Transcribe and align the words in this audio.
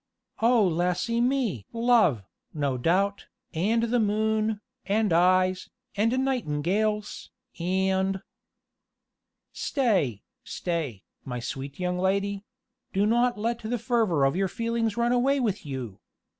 "O 0.41 0.65
lassy 0.67 1.21
me! 1.21 1.67
love, 1.71 2.23
no 2.55 2.75
doubt, 2.75 3.27
and 3.53 3.83
the 3.83 3.99
moon, 3.99 4.59
and 4.87 5.13
eyes, 5.13 5.69
and 5.95 6.25
nightingales, 6.25 7.29
and" 7.59 8.23
Stay, 9.67 10.23
stay, 10.43 11.03
my 11.23 11.39
sweet 11.39 11.79
young 11.79 11.99
lady; 11.99 12.43
do 12.93 13.05
not 13.05 13.37
let 13.37 13.59
the 13.59 13.77
fervor 13.77 14.25
of 14.25 14.35
your 14.35 14.47
feelings 14.47 14.97
run 14.97 15.11
away 15.11 15.39
with 15.39 15.67
you! 15.67 15.99